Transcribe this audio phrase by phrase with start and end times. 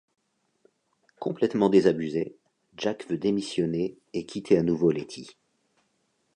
[1.19, 2.35] Complètement désabusé,
[2.75, 5.37] Jack veut démissionner et quitter à nouveau Letty.